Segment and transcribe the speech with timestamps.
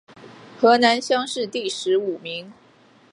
[0.57, 2.51] 河南乡试第十五名。